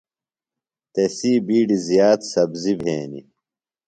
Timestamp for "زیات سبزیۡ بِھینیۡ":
1.87-3.25